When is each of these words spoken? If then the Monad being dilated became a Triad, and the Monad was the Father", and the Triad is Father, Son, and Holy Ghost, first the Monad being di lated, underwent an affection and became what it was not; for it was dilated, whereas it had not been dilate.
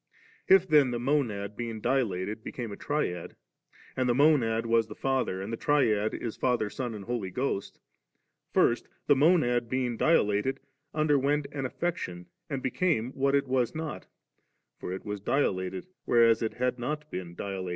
If 0.47 0.67
then 0.67 0.89
the 0.89 0.97
Monad 0.99 1.55
being 1.55 1.79
dilated 1.79 2.43
became 2.43 2.71
a 2.71 2.75
Triad, 2.75 3.35
and 3.95 4.09
the 4.09 4.15
Monad 4.15 4.65
was 4.65 4.87
the 4.87 4.95
Father", 4.95 5.43
and 5.43 5.53
the 5.53 5.57
Triad 5.57 6.15
is 6.15 6.35
Father, 6.37 6.71
Son, 6.71 6.95
and 6.95 7.05
Holy 7.05 7.29
Ghost, 7.29 7.79
first 8.51 8.89
the 9.05 9.15
Monad 9.15 9.69
being 9.69 9.97
di 9.97 10.15
lated, 10.15 10.57
underwent 10.91 11.45
an 11.51 11.67
affection 11.67 12.25
and 12.49 12.63
became 12.63 13.11
what 13.11 13.35
it 13.35 13.47
was 13.47 13.75
not; 13.75 14.07
for 14.79 14.91
it 14.91 15.05
was 15.05 15.19
dilated, 15.21 15.85
whereas 16.05 16.41
it 16.41 16.55
had 16.55 16.79
not 16.79 17.11
been 17.11 17.35
dilate. 17.35 17.69